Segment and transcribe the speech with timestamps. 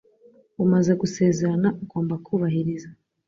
[0.63, 2.89] Umaze gusezerana, ugomba kubahiriza.